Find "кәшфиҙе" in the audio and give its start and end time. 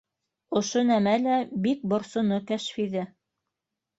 2.53-3.03